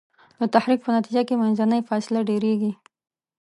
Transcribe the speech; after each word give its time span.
د 0.39 0.41
تحرک 0.53 0.79
په 0.83 0.89
نتیجه 0.97 1.21
کې 1.27 1.35
منځنۍ 1.41 1.81
فاصله 1.89 2.19
ډیریږي. 2.29 2.71